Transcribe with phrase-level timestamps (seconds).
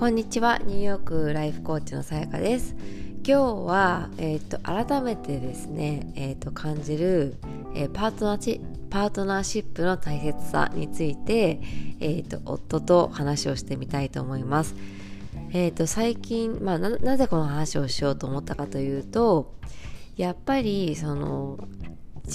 [0.00, 2.74] こんにちはニューヨークライフコーチのさやかです
[3.22, 7.36] 今日は、えーと、改めてですね、えーと、感じる、
[7.74, 11.60] えー、パートナーチパートナーシップの大切さについて、
[12.00, 14.74] えーと、夫と話をしてみたいと思います。
[15.52, 19.52] えー、と最近、まあな、なぜこの話をしようと思ったかというと
[20.16, 21.58] やっぱりその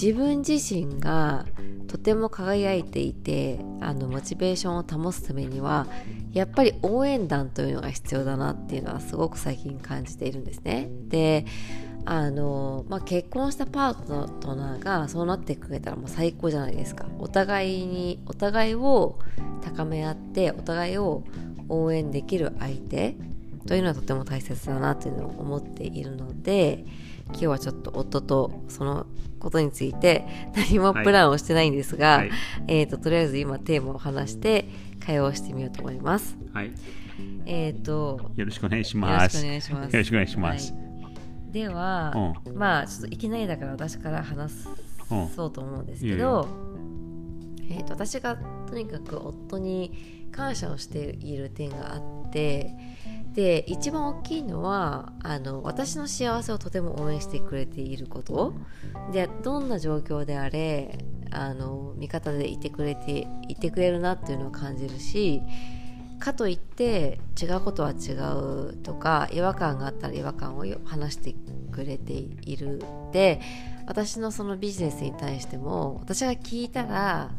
[0.00, 1.46] 自分自身が
[1.88, 5.86] とても輝いていてあのモチベーションを保つためには
[6.32, 10.90] やっぱり応援団というのが必要だなっていうのはすごく最近感じているんですね。
[11.08, 11.46] で
[12.04, 17.06] あの、まあ、結婚したパートナーがそうなってくれたらもう最高じゃないですか。
[17.18, 19.18] お互いにお互いを
[19.62, 21.24] 高め合ってお互いを
[21.70, 23.16] 応援できる相手
[23.66, 26.84] というのはとても大切だなというのを思っているので
[27.28, 29.06] 今日はちょっと夫とその
[29.38, 34.68] ことについて何もプランをしてないんですが、はいはい、えーと、とりあえず今テーマを話して
[35.04, 36.36] 会話をしてみようと思います。
[36.52, 36.72] はい。
[37.46, 39.44] えっ、ー、とよろしくお願いします。
[39.44, 39.92] よろしくお願いします。
[39.92, 40.72] よろしくお願いします。
[40.72, 40.78] は
[41.48, 42.12] い、では、
[42.46, 44.52] うん、まあちょっといきなりだから私から話
[45.34, 48.36] そうと思うんですけど、うん、えっ、ー、と私が
[48.68, 52.74] とにかく夫に感謝をしている点があって。
[53.36, 58.54] で一番大きいのはあの私の幸せをとても応援してくれていること。
[59.12, 60.98] でどんな状況であれ
[61.30, 65.42] あの味方でいてくれていてくれるなっていうのを感じるし
[66.18, 71.34] かといって違うことは違うとか違和感があったら違和感を話して
[71.72, 72.82] くれている。
[73.12, 73.42] で
[73.86, 77.32] 私のそのビジネスに対しても私が聞いたら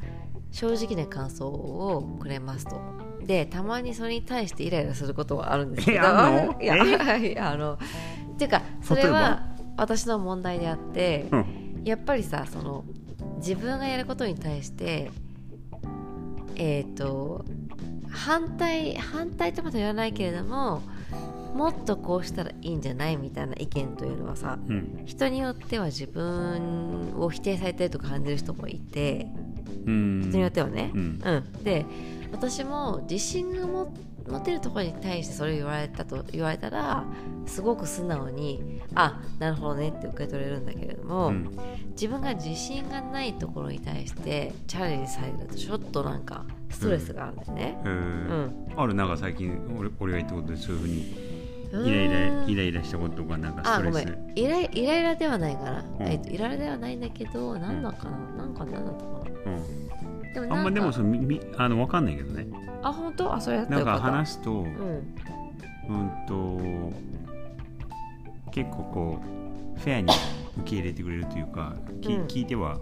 [0.52, 3.07] 正直な感想をくれますと。
[3.28, 5.98] でたまにそれに対してイライラすることはあるんですけど。
[6.64, 7.78] いやあのっ
[8.38, 12.86] ていうかそれは私の問題であって、うん、やっぱりさその
[13.38, 15.12] 自分がやることに対して
[16.56, 17.44] えっ、ー、と
[18.10, 20.82] 反対反対とまで言わないけれども
[21.54, 29.28] もっとこうしたらいいんじゃないみたいな意見というのはさ、うん、人によっては自分を否定されてると感じる人もいて、
[29.86, 30.92] うん、人によってはね。
[30.94, 31.86] うん、うん、で
[32.32, 33.88] 私も自信が持
[34.42, 37.06] てるところに対してそれを言われたと言われたら
[37.46, 41.58] すごく素直にあなるほどねって受け取れるんだけれども、うん、
[41.92, 47.82] 自分が自信がないところに対してチャレンジされるとちょっとなんかストレスがあるんだよね。
[47.86, 51.28] うん、うん、あるなんか最近俺俺が言ったことでそういうふうに
[51.88, 53.98] イライライライラしたことがなんかストレス。
[53.98, 54.32] あごめん。
[54.36, 62.48] イライライラではないから、うん、えっと、イライラではないんだけど何だかな、うん、なんか何だったかな、うんでもあんまでもそのみあの分かんないけどね。
[62.84, 63.34] あ本当？
[63.34, 64.68] あそれやったなんか話すと、うん、
[65.90, 66.60] うんと
[68.52, 69.20] 結構こ
[69.76, 70.14] うフェアに
[70.60, 72.80] 受け入れてくれるというか、き、うん、聞いては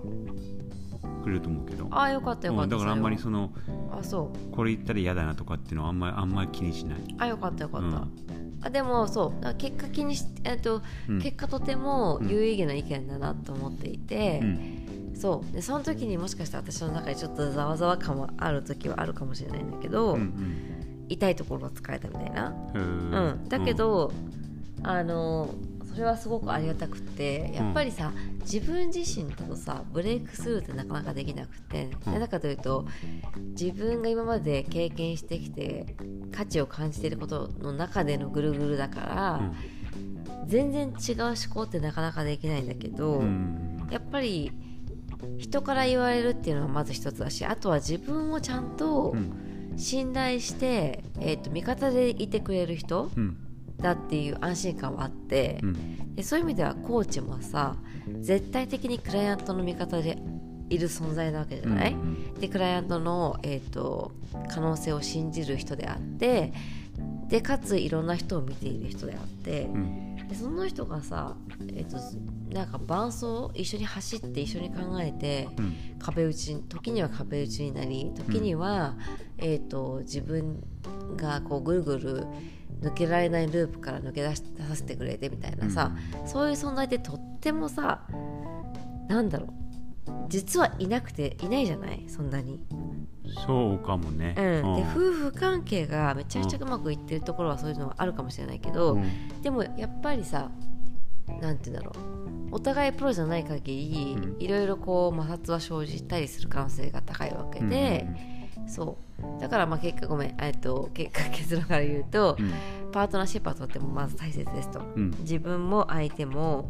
[1.24, 1.88] くれると思うけど。
[1.92, 3.52] あよかったよかった、うん、だからあんまりその
[3.92, 4.56] あそう。
[4.56, 7.00] これ言ったら嫌だなとかっていうのはあんまりあんまり気にしない。
[7.18, 8.12] あよかったよかった、うん、
[8.62, 10.82] あでもそう結果気にし、えっと、
[11.22, 14.82] 結果とても有意義な意見だなと思っていて、うん
[15.16, 15.54] そう。
[15.54, 24.12] でその時にもしかしたら私の中でちょっとざわざわ感はある時はあるかもしれないんだけど、うんうん、痛いところが使えたみたいな、うん、だけど、
[24.80, 25.50] うん、あの
[25.96, 32.86] それはすごくありがたくてやっぱりさ、うん、自分自身だとさブレイクスルーってなかなかできなくて、うん、なぜかというと
[33.58, 35.96] 自分が今まで経験してきて
[36.34, 39.52] 価値を感じていることの中でのぐるぐるだから、
[40.42, 43.24] うん、全然違う思考ってなかなかできないんだけど、
[43.90, 44.52] やっぱり
[45.38, 49.16] 人から言われるっていうのはまず一つだしあとは自分をちゃんと
[49.78, 53.10] 信頼して、うん、えーと、味方でいてくれる人、
[53.78, 57.76] だっていう安心感はあって、うん、でそういう意味ではコーチもさ
[58.22, 60.18] 絶対的にクライアントの味方で
[60.70, 64.12] いる存在なわけじゃない、うん、でクライアントの、えーと
[64.50, 66.54] 可能性を信じる人であって
[67.28, 71.36] でかついろんな人を見ている人であって、うん、でその人がさ、
[71.70, 71.98] えーと、
[72.54, 78.96] なんか伴走一緒に走って一緒に考えて、うん、壁打ち時には壁打ちになり時には、
[79.40, 80.64] うん、えーと、自分
[81.16, 82.28] がこうぐるぐる
[82.82, 85.96] 抜けられないループから抜け出し出させてくれてみたいなさ、
[86.26, 88.06] そういう存在ってとってもさ
[89.08, 89.65] なんだろう
[90.30, 92.04] 実はいなくていないじゃない？
[92.08, 92.60] そんなに。
[93.46, 100.52] そうかもね、うん、で夫婦関係がめちゃくちゃうまくいってるところはそういうのはあるかもしれないけど、うん、でもやっぱりさ
[101.42, 101.92] なんて言うんだろ
[102.52, 102.56] う。
[102.56, 108.08] お互いプロじゃない限り、うん、いろいろこう摩擦は生じたりする可能性が高いわけで、
[108.58, 109.42] うん、そう。
[109.42, 112.38] だからまあ結果ごめん、えっと、結果結論から言うと、
[112.92, 114.82] パートナーシップはとってもまず大切ですと、
[115.22, 116.70] 自分も相手も、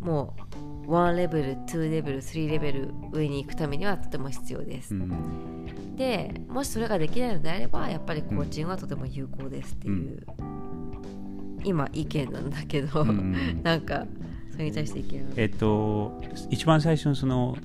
[0.00, 14.06] もう1レベル2レベル3レベル上に行くためにはとても必要です、うん、でもしそれができないのであればやっぱりコーチングはとても有効ですっていう、うん、今意見なんだけど、うん、 なんか
[14.50, 17.56] それに対して意見えっと一番最初のその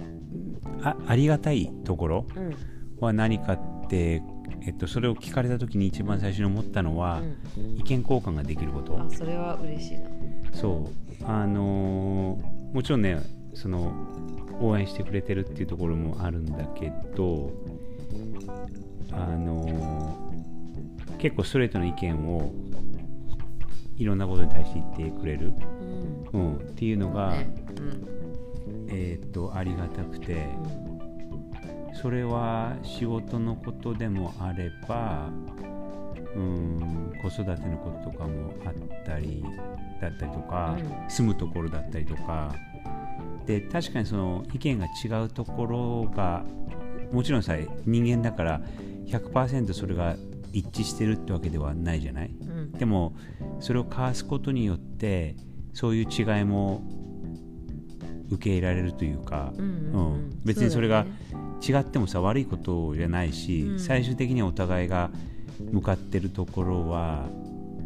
[0.83, 2.25] あありがたいところ
[2.99, 4.21] は何かって、
[4.61, 7.21] えっと、それを聞かれた時に一番最初に思ったのは、
[7.55, 8.99] 意見交換ができること。
[8.99, 10.09] あそれは嬉しいな。
[10.53, 10.89] そ
[11.21, 11.25] う。
[11.25, 13.21] あのーもちろんね
[13.53, 13.93] その
[14.59, 17.53] 応援してくれてるっていうところもあるんだけど
[19.13, 20.13] あの
[21.17, 22.51] 結構ストレートの意見を
[23.97, 25.53] いろんなことに対して言ってくれる、
[26.33, 27.47] うん、うん、っていうのが、ね。
[27.77, 30.45] うん、えっ、とありがたくて、
[31.93, 35.29] それは仕事のことでもあれば
[36.35, 36.84] うん
[37.29, 38.73] 子育てのこととかもあっ
[39.05, 39.43] たり
[40.01, 42.53] だったりとか、うん、住むところだったりとか。
[43.45, 46.43] で確かにその意見が違うところが
[47.11, 47.55] もちろんさ
[47.85, 48.61] 人間だから
[49.05, 50.15] 100%それが
[50.51, 53.13] 一致してるってわけではないじゃない、うん、でも
[53.59, 55.35] それを交わすことによって
[55.73, 56.81] そういう違いも
[58.31, 61.05] 受け入れられるというか、うん、うんうん、別にそれが
[61.61, 65.11] 違ってもさ、悪いことじゃないし、最終的にはお互いが
[65.59, 67.27] 向かってるところは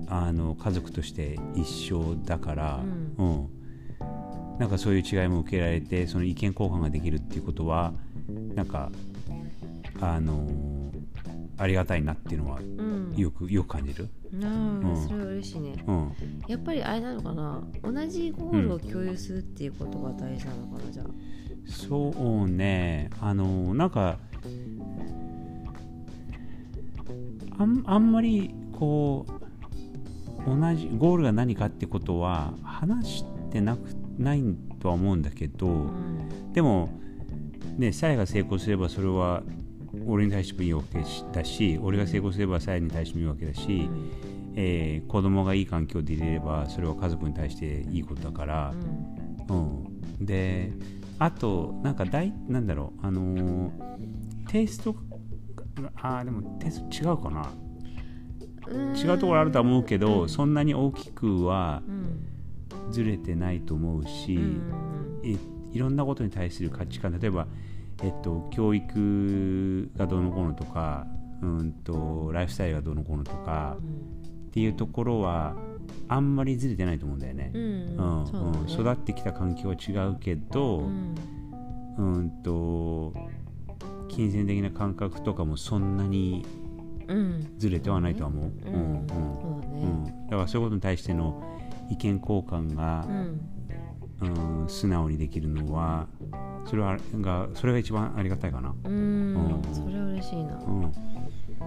[0.08, 2.84] あの家族として一緒だから、
[3.18, 3.26] うん、う
[4.56, 7.94] ん、なんかそういう違いも受けられてその意見交換ができるっていうことは
[8.56, 8.92] なんか
[10.02, 10.48] あの
[11.58, 12.60] ありがたいなっていうのは
[13.16, 14.10] よく、うん、よく感じる？
[14.42, 16.16] あうん、それは嬉しいね、うん、
[16.48, 17.62] やっぱりあれなのかな？
[17.84, 21.06] 同じゴールを共有するっていうことが大事なのかな、じゃあ。
[21.68, 22.14] そ
[22.46, 23.10] うね。
[23.20, 24.20] あのなんか
[27.60, 29.40] あんあんまりこう
[30.46, 33.82] 同じゴールが何かってことは話してなく
[34.18, 34.44] ない
[34.80, 36.90] とは思うんだけど、うん、でも
[37.78, 39.44] ねさやが成功すればそれは
[40.08, 41.04] 俺に対してもいいわけ
[41.34, 44.12] だし俺が成功すればさやに対してもいいわけだし、うん、
[44.56, 48.74] えー、子供がいい環境でいれればそれは家族に対していいことだから、
[49.50, 49.84] うん、
[50.20, 50.72] うん、で
[51.18, 53.72] あとなんか大なんだろうあのー、
[54.48, 54.96] テイスト
[56.02, 57.50] あでもテスト違うかな。
[58.96, 61.82] 違うところあるとは思うけど、うん、そんなに大きくは
[62.92, 65.38] ずれてないと思うし、うん、い
[65.72, 67.48] いろんなことに対する価値観例えば、
[68.04, 71.08] えっと、教育がどうのこうのとか
[71.42, 75.56] うんとライフスタイルがどうのこうのとか、うん、っていうところは
[76.08, 77.52] あんまりずれてないと思うんだよね。
[77.54, 78.66] うん。
[78.68, 80.90] 育ってきた環境は違うけど、
[81.98, 83.14] うんと
[84.10, 86.46] 金銭的な感覚とかもそんなに
[87.58, 88.52] ずれてはないとは思う。
[90.30, 91.42] だからそういうことに対しての
[91.90, 93.08] 意見交換が、
[94.22, 94.26] う
[94.64, 96.08] ん、素直にできるのは
[96.66, 98.76] それはがそれが一番ありがたいかな。
[98.84, 100.56] うん、それは嬉しいな。
[100.56, 100.92] うん。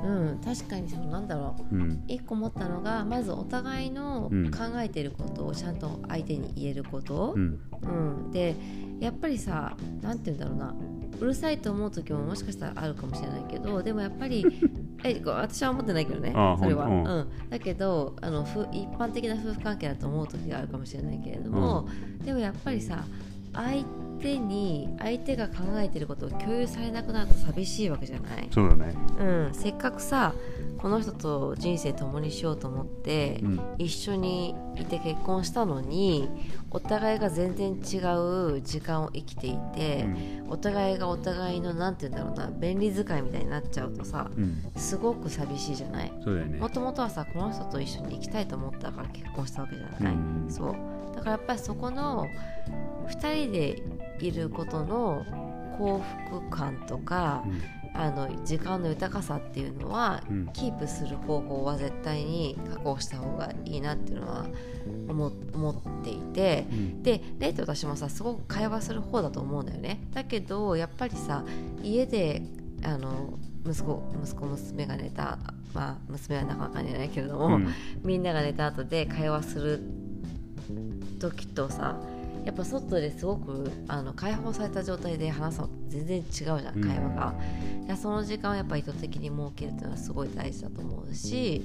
[0.04, 8.56] うん、確かにそのなんだろう、うん、一個思ったのがまずお互いの考えてることをちゃんと相手に言えること、うん、うん、で
[9.00, 10.74] やっぱりさなんて言うんだろうな
[11.20, 14.44] うるさいと思う時ももしかしたらあるかもしれないけどでもやっぱり
[15.04, 18.42] え私は思ってないけどねそれは、うん、だけどあの
[18.72, 21.88] 一般的な夫婦関係だと思う時があるかもしれないけれども、
[22.24, 23.04] でもやっぱりさ
[23.52, 28.48] 相手に相手が考えてることを共有されなくなると寂しいわけじゃない。
[28.50, 30.34] そうだね、うん、せっかくさ
[30.78, 36.28] この人と人生共にしようと思って、うん、一緒にいて結婚したのに
[36.70, 37.98] お互いが全然違
[38.56, 40.06] う時間を生きていて、
[40.44, 46.12] うん、お互いがお互いのなんて言うんだろうな便利使いみたいになっちゃうとさ、うん、すごく寂しいじゃない。
[46.58, 50.14] もともとはさこの人と一緒に生きたいと思ったから結婚したわけじゃない、
[50.48, 50.76] そう
[51.14, 52.26] だからやっぱりそこの
[53.08, 53.82] 2人で
[54.20, 55.24] いることの
[55.78, 57.42] 幸福感とか、
[57.94, 64.46] あの時間の豊かさっていうのは、うん、キープする方法は絶対に確保した方がいいなっていうのは
[65.08, 70.00] 思思っていて、うん、でレイと私もさすごく会話する方だと思うんだよね。
[70.14, 71.44] だけどやっぱりさ
[71.82, 72.42] 家で
[72.82, 75.38] あの息子息子娘が寝た
[75.74, 77.68] まあ娘はなかなか寝ないけれども、うん、
[78.02, 79.82] みんなが寝た後で会話する
[81.30, 81.96] 時とさ
[82.44, 87.34] やっぱ外ですごくあの解放された状態で話すの全然違うじゃん会話が、
[87.86, 91.62] いやその時間をやっぱ意図的に設けるっていうのはすごい大事だと思うし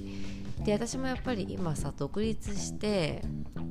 [0.64, 3.24] で私もやっぱり今さ独立して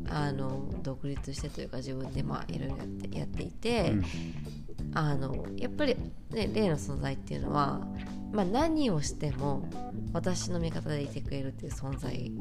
[0.09, 5.97] あの独立してというか自分でまあいろいろやってやっていて、うん、あのやっぱり、
[6.31, 7.81] ね、例の存在っていうのは、
[8.33, 9.69] まあ、何をしても
[10.13, 12.33] 私の味方でいてくれるっていう存在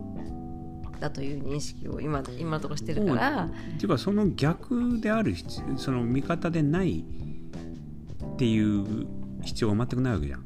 [1.00, 3.46] だという認識を今今のところしてるから。
[3.46, 5.36] っていうかその逆である
[5.78, 9.08] その味方でないっていう
[9.44, 10.46] 必要は全くないわけじゃん。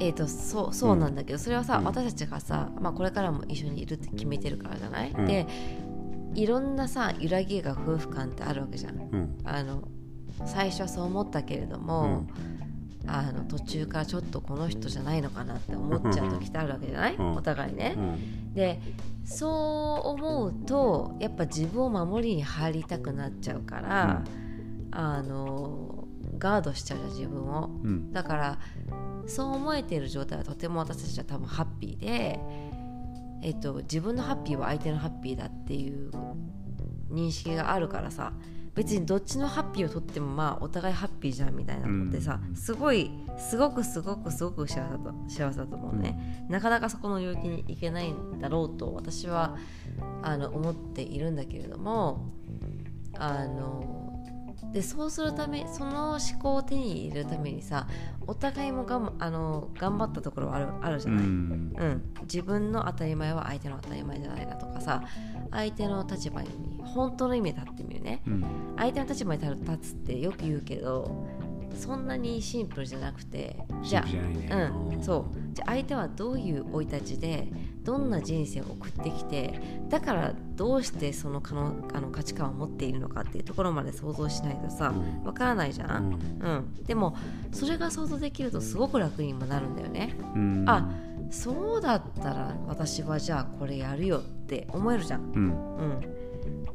[0.00, 5.46] えーと、そうそうなんだけど、それはさ、うん、私たちがさ、まあ、これからも一緒にいるって決めてるからじゃない、うん、で
[6.34, 8.96] いろんなさ揺らぎが夫婦間ってあるわけじゃん。
[8.96, 9.88] うん、あの
[10.44, 12.26] 最初はそう思ったけれども、
[13.06, 17.96] あの途中からちょっとこの人じゃないのかなって思っちゃう時ってあるわけじゃない、お互いね。
[18.54, 18.80] で
[19.24, 19.46] そ
[20.04, 24.24] う思うとやっぱ自分を守りに入りたくなっちゃうから、
[24.90, 26.04] あの
[26.38, 27.70] ガードしちゃう自分を、
[28.12, 28.58] だから
[29.26, 32.38] そう思えている状態はとても私たちは多分ハッピーで、
[33.42, 36.10] えっと、自分のハッピーは相手のハッピーだっていう
[37.10, 38.32] 認識があるからさ
[38.76, 49.56] 別にどっちのハッピーをとってもまあお互いハッピーじゃんみたいなのってさ、うん、すごいすごくすごくすごく幸せだと幸せだと思うね、うん、なかなかそこの領域に行けないんだろうと私は
[50.22, 52.32] あの思っているんだけれども
[53.14, 54.05] あの
[54.76, 57.88] でそうするためその思考を手に入れるためにさ
[58.26, 65.02] お互いもがあの頑張ったところはあるあるじゃない、うん、うん、自分の当たり前は相手の当たり前じゃないかとかさ
[65.50, 66.48] 相手の立場に
[66.84, 68.44] 本当の意味で立ってみるね、うん、
[68.76, 71.26] 相手の立場に立つってよく言うけど
[71.78, 74.50] そんなにシンプルじゃなくてじゃあ、ね、
[74.92, 75.54] うん、そう。
[75.54, 77.48] じゃあ相手はどういう生い立ちで
[77.86, 84.92] どんな人生を送ってきてだからどうしてそのかのあの価値観を持っているのかっていうところまで想像しないとさ
[85.24, 87.16] わからないじゃん、うん、うん、でも
[87.52, 90.90] それが想像できるとすごく楽にもなるんだよね、うん、あ
[91.30, 96.26] そうだったら私はじゃあこれやるよって思えるじゃん、うん、うん。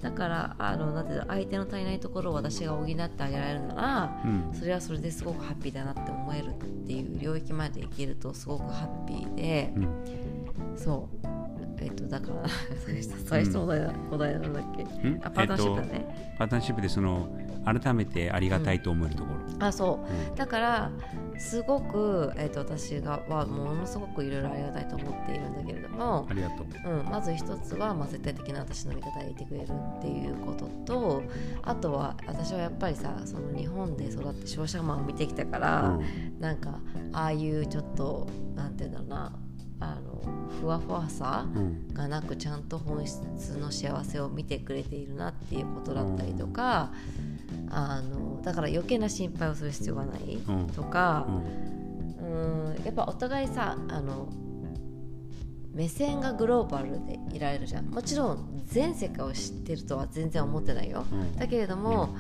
[0.02, 6.54] だからあのなんていう相手の足りないところを私が補ってあげられるなら、うん、それはそれですごくハッピーだなって思えるっ
[6.88, 10.31] ていう領域までいけるとすごくハッピーで、うん、
[10.76, 11.28] そう。
[11.82, 12.50] えっとだから
[13.26, 14.84] 最初のお題,、お題なんだっけ、
[15.24, 20.92] あパートナーシップだね、えっと、パートナーシップでその改めてありがたいと思えるところ、うん、あそう、だから
[21.38, 29.68] すごく、えーと、私がはものすごくいろいろありがたいと思っているんだけれどもありがとう、うん、まず一つは、まあ、絶対的な私の味方でいてくれる
[29.98, 31.24] っていうことと
[31.64, 36.80] あとは私はやっぱりさその日本で育って商社マンを見てきたから、うん、なんか
[37.14, 39.34] ああいうちょっとなんていうんだろうな
[39.82, 41.46] あのふわふわさ
[41.94, 43.18] がなくちゃんと本質
[43.58, 46.92] の幸せを見てくれているなっていうことだったりとか、
[47.70, 50.38] あのだから余計な心配をする必要がない
[50.76, 51.28] とか、
[52.22, 52.86] うん。
[52.86, 54.30] やっぱお互いさあの
[55.74, 57.86] 目線がグローバルでいられるじゃん。
[57.86, 61.06] もちろん全世界を知ってるとは全然思ってないよ、
[61.40, 62.16] だけれども、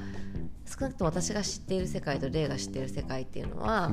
[0.65, 3.91] 少なくとも私が知っている世界とレイが知っている世界っていうのは、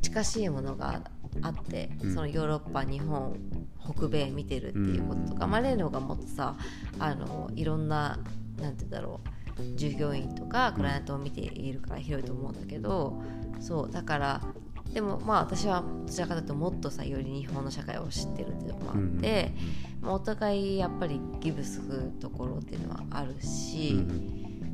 [0.00, 1.02] 近しいものが
[1.42, 3.36] あって、そのヨーロッパ日本
[3.78, 6.56] 北米見てるっていうこととか、まあ、レイの方がもっとさ
[6.98, 8.18] あのいろんな
[8.60, 13.20] なんて言うんだろう従業員とかクライアントを見ているから広いと思うんだけど
[13.60, 14.40] そうだから
[14.92, 19.52] でもまあ私はどちらかというともっとさより日本の社会を知ってるっていうのもあって、
[20.00, 24.06] まあ、お互いやっぱりギブするところっていうのはあるし、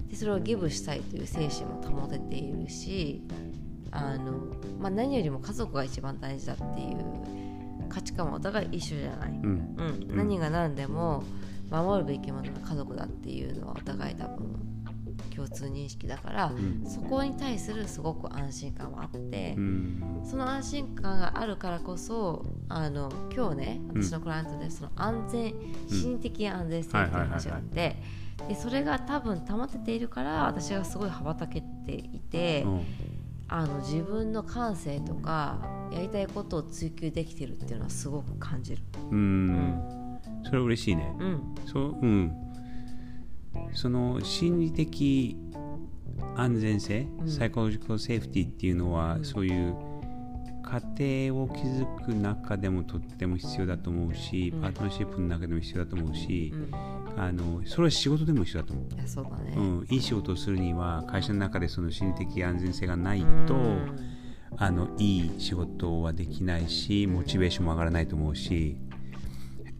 [0.08, 3.22] でそれをギブしたいという精神も保てているし
[3.94, 4.32] あの、
[4.80, 7.24] まあ、何よりも家族が一番大事だっていう
[7.88, 11.22] 価値観はお互い一緒じゃない、うん、うん、何が何でも
[11.70, 14.74] 守るべきものは家族だっていうのはお互い多分
[15.34, 25.54] 共通認識だから、うん、そこに対するすごく安心感はあって、うん、その安心感があるからこそあの今日ね私のクライアントでその安全、
[25.88, 28.24] 心理的安全性っていう話があって。
[28.48, 32.66] でそれが多分保てているから私がすごい羽ばたけていて、
[33.56, 35.60] あの自分の感性とか
[35.92, 38.82] やりたいことを追求できてるっていうのはすごく感じる。
[39.12, 40.18] うん。
[40.44, 42.32] それは嬉しいね、うん、そううん。
[43.72, 45.36] その心理的
[46.34, 49.76] 安全性、うん、サイコロジカルセーフティっていうのは、うん、そういう
[50.98, 56.52] 家庭を築く中でもとっても必要だと思うし、うん、パートナーシップの中でも必要だと思うし、
[57.16, 59.08] あのそれは仕事でも一緒だと思う。
[59.08, 63.54] そうだね、うん、いい仕事をするには会社の中でその心理的安全性がないと、
[64.56, 68.76] あのいい仕事はできないしモチベーションも上がらないと思うし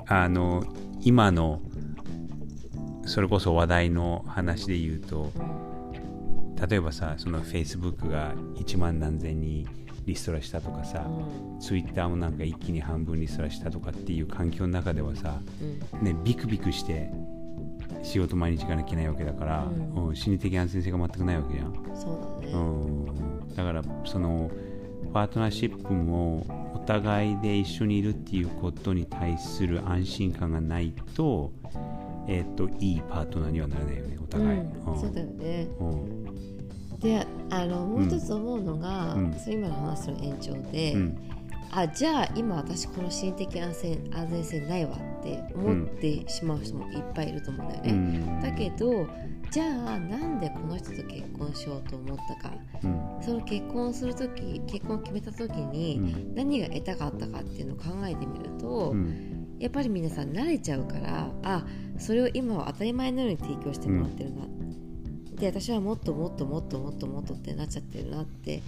[0.07, 0.65] あの
[1.01, 1.61] 今の
[3.07, 5.31] それこそ話題の話で言うと
[6.69, 9.67] 例えばさその Facebook が1万何千に
[10.07, 15.41] リストラしたとかさ、うん、Twitter もなんか一気に半分リストラしたとかっていう環境の中ではさ、
[15.93, 17.11] うん、ね、ビクビクして
[18.05, 21.73] 仕事毎日行かなきゃいけないわけだから、うん、心理的安全性が全くないわけじゃん。
[21.97, 24.51] そうだね、うん、だからその
[25.13, 31.53] パートナーシップもお互いで一緒にいるっていうことに対する安心感がないと,、
[32.29, 35.69] えー、といいパートナーにはならないよねお互い、うん、そうだよね、
[37.01, 40.97] であのもう一つ思うのが、それ今の話の延長で、
[41.71, 49.07] あじゃあ今私この心理的安全安全性ないわって思ってしまう人もいっぱいいると思うんだよね、うん、だけど
[49.51, 61.65] じゃあなんでこの人と結婚しようと思ったか、うん、その結婚する時結婚を決めた時に何が得たかったかっていうのを考えてみると、うん、やっぱり皆さん慣れちゃうからあ
[61.99, 64.47] それを今は当たり前のように提供してもらってるな、
[65.37, 68.63] で私はもっともっともっともっともっとってなっちゃってるなって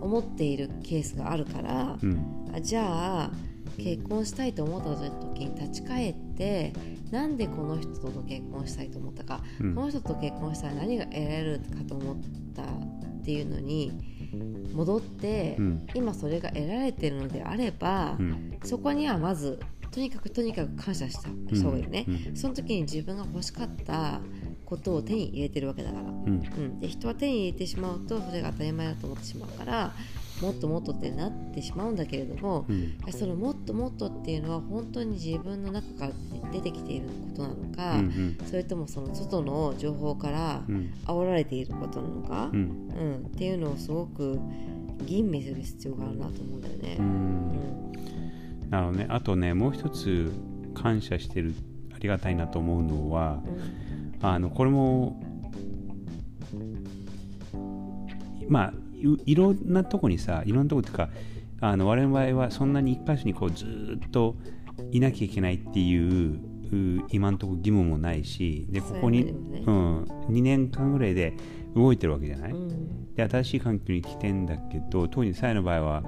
[0.00, 2.84] 思っているケースがあるから、うん、あじゃ
[3.24, 3.30] あ
[3.76, 6.72] 結婚したいと思った時に立ち返って
[7.10, 12.16] なんでこの人と結婚したいと思ったか、うん、この人と結婚したら何が得られるかと思っ
[12.54, 13.92] たっていうのに
[14.72, 18.18] 戻って、うん、今それが得られてるのであれば、
[18.64, 19.58] そこにはまず
[19.90, 21.28] とにかくとにかく感謝した。
[21.28, 24.20] 方がいいね、その時に自分が欲しかった
[24.66, 29.92] ことを手に入れてるわけだから、うん、うん、で人は手に入れてしまうとそれが当たり前だと思ってしまうから
[30.42, 36.12] もっともっとってなってしまうんだけれども、うん、そのもっともっとっていうのは本当に自分の中から
[36.52, 40.62] 出てきていることなのか、うんうん、それともその外の情報から
[41.06, 44.38] 煽られていることなのか、うん、うん、っていうのをすごく
[45.04, 46.96] 吟味する必要があるなと思うんだよね。
[48.70, 49.06] なるほどね。
[49.08, 50.32] あとねもう一つ
[50.74, 51.54] 感謝してる
[51.94, 53.42] ありがたいなと思うのは、
[54.20, 55.22] あのこれも
[58.48, 61.08] まあいろんなとこにさいろんなとこっていうか
[61.60, 63.64] あの我々はそんなに一箇所にこうず
[64.06, 64.36] っと
[64.90, 66.38] いなきゃいけないっていう
[67.10, 71.34] 今のところ義務もないしでここに、ね、うん、2年間ぐらいで
[71.74, 76.02] 動いてるわけじゃない、うん、で新しい環境に来てんだけど当時サイの場合は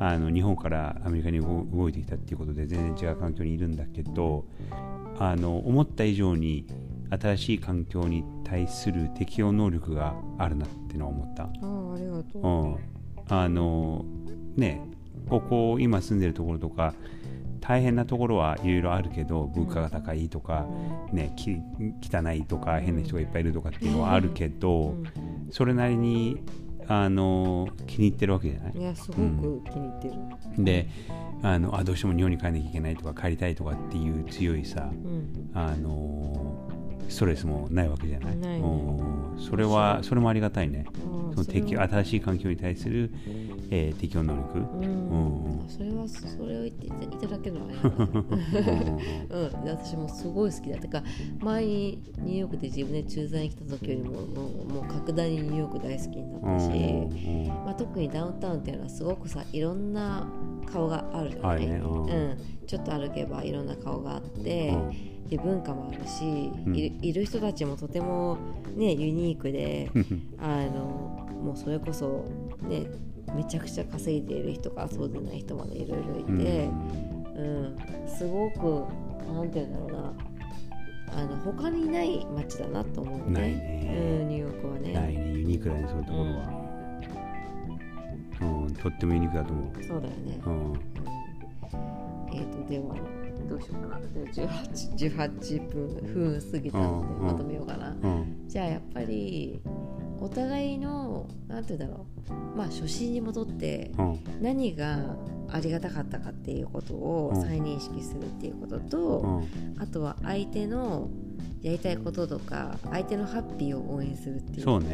[0.00, 4.46] あの日本からアメリカに動いてきたっていうことで全然違う環境にいるんだけど
[5.18, 6.66] あの思った以上に
[7.10, 11.44] 新しい環境に対する適応能力があるなってのは思った。
[11.44, 11.50] ああ
[11.98, 12.76] りがとう、うん、
[13.28, 14.04] あの
[14.56, 14.82] ね
[15.28, 16.94] ここ今住んでるところとか
[17.60, 20.66] 大変なところはいろいろあるけど物価が高いとか、
[21.10, 21.34] うん、ね、
[22.02, 25.04] 汚いとか変な人がいっぱいいるとかっていうのはあるけど、うん、
[25.50, 26.42] それなりに
[26.88, 28.72] あの気に入ってるわけじゃない？
[28.76, 30.14] いやすごく気に入ってる、
[30.58, 30.88] うん、で
[31.42, 34.90] あのあどうしても日本に帰らなきゃいけないとか帰りたいとかっていう強いさ、
[35.54, 36.49] あの
[37.10, 38.36] ストレスもないわけじゃない？
[38.36, 38.62] ね、
[39.38, 40.86] それはそれもありがたいね。
[41.32, 43.10] その適新しい環境に対する、
[43.70, 44.58] えー、適応能力。
[44.58, 47.72] うん、それはそれを言っていただけるのは
[49.30, 51.04] うん、私もすごい好きだってか
[51.40, 56.68] 前にニューヨークで自分で駐在に来た時よりももうもう格段にニューヨーク大好きになったし、
[57.48, 60.26] まあ、特にダウンタウンっていうのはすごくさいろんな
[60.66, 64.74] 顔があるじゃない、ね、うん、ちょっと歩けばいろんな顔があって。
[65.30, 68.36] で文化もあるし、うん、いる人たちもとても、
[68.74, 69.88] ね、ユニークで
[70.38, 72.24] あのもうそれこそ、
[72.62, 72.86] ね、
[73.34, 78.86] めちゃくちゃ稼いでいる人からそうでない人までいろいろいて、うん、うん、すごく
[79.32, 80.12] なんて言うんだろうな。
[81.12, 84.92] あの他にない街だなと思って、ね、うん、ニューヨークはね。
[84.92, 85.32] ないね。
[85.32, 86.30] ユニークだねそういうところは、
[88.42, 89.84] うん、うん、とってもユニークだと思う。
[89.84, 90.80] そうだよね、うん、
[92.32, 92.94] えっ、ー、とでは
[93.48, 94.00] どうしようかな。
[94.32, 99.60] 18, 18分分過ぎたのでまとめようかな、うん、じゃあやっぱり
[100.20, 102.56] お互いの何て言うんだろう。
[102.56, 103.92] まあ初心に戻って
[104.40, 105.16] 何が
[105.48, 109.42] ありがたかったかっていうことを再認識するっていうことと、
[109.78, 111.08] あとは相手の
[111.62, 114.86] やりたいこととか相手のハッピーを応援するっていうこと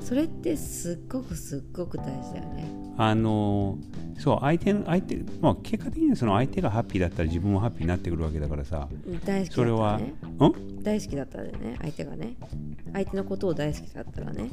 [0.00, 2.70] そ,、れってすっごくすっごく大事だよね。
[2.98, 3.76] あの
[4.18, 8.88] そう相手の相手、まあ、結果的にその相手がハッピーだったら自分もハッピーになってくるわけだからさ。
[8.90, 10.82] 大好きだったそれは、ん？
[10.82, 12.36] 大好きだったらね相手がね。
[12.94, 14.48] 相手のことを大好きだったらね。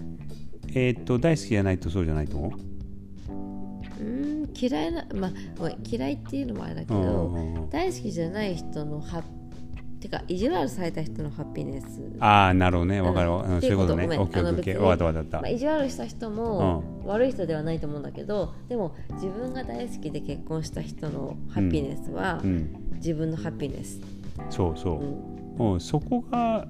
[0.75, 2.37] えー、っと大好きじゃないとそうじゃないと？
[2.37, 2.51] 思う
[4.01, 5.31] うん嫌いなまあ
[5.89, 9.21] 嫌いっていうのもあれだけど、うんうん、大好きじゃない人のハッ
[10.03, 11.85] てか意地悪された人のハッピネス。
[12.19, 12.99] ああなるほどね。
[12.99, 14.05] わかる、うん、そういうことね。
[14.05, 24.01] オッケーオッケーわかったわかった、まあ、意地悪した人も悪い人ではないと思うんだけど、でも自分が大好きで結婚した人のハッピネスは、うん、自分のハッピネス。
[24.49, 25.01] そうそ
[25.57, 26.67] う、うん、そこが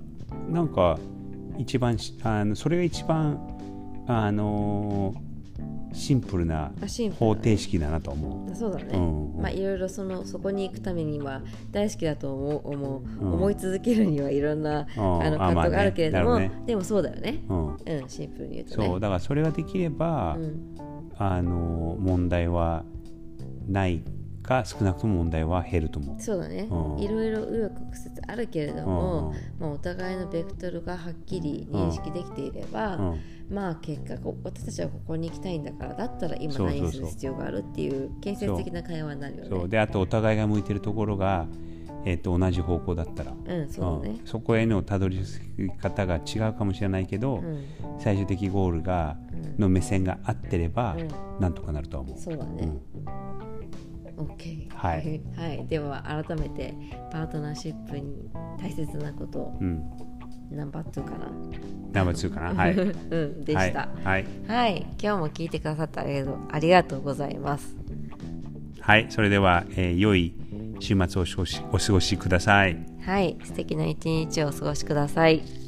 [0.49, 0.99] なんか
[1.57, 3.39] 一番あのそれが一番
[4.07, 5.32] あのー
[5.93, 6.71] シンプルな
[7.19, 8.55] 方程式だなと思う。
[8.55, 8.85] そうだね。
[8.93, 17.43] うんまあいろいろそのそこに行くためには大好きだと思う思う、うん、思い続けるにはいろんな、あの葛藤があるけれども、ねね、でもそうだよね。
[17.49, 20.37] うん、うん、シンプルに言うと、ね、そうだからそれができれば、
[21.17, 22.83] あの問題は
[23.67, 24.03] ない
[24.43, 26.21] か少なくとも問題は減ると思う。
[26.21, 33.19] そうだね、うん、いろいろ紆余曲折あるけれども、うん、まあ、お互いのベクトルがはっきり認識できていれば、うん、
[33.53, 39.49] まあ結果私たちはここに行きたいんだからだったら今何する必要があるっていう建設的な会話になるよね。
[39.49, 39.69] そう。
[39.69, 41.47] であとお互いが向いてるところが
[42.05, 47.65] えー、と同じ方向だったら、うんそうね、そこへのたどり着き方が違うかもしれないけど、うん、
[47.97, 49.15] 最終的ゴールが、
[49.57, 51.07] の目線が合ってれば、うん、
[51.39, 52.19] なんとかなると思う。
[52.19, 52.69] そうだね、
[54.17, 56.73] OK、はい、 はい、では改めて
[57.11, 59.89] パートナーシップに大切なことを、うん、
[60.53, 61.31] ナンバー2かな。
[61.91, 62.53] ナンバー2かな？
[62.55, 67.75] はい、うん、でした、はい、はい、今日も聞いてくださってありがとうございます。
[68.79, 69.07] はい。
[69.09, 70.33] それでは、えー、良い
[70.79, 71.25] 週末を
[71.71, 72.77] お過ごしください。
[73.05, 73.37] はい。
[73.43, 75.62] 素敵な一日をお過ごしください